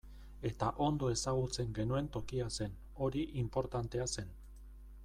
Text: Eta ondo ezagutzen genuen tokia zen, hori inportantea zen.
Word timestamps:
Eta 0.49 0.69
ondo 0.85 1.09
ezagutzen 1.15 1.75
genuen 1.81 2.09
tokia 2.17 2.49
zen, 2.57 2.75
hori 3.05 3.23
inportantea 3.45 4.11
zen. 4.17 4.35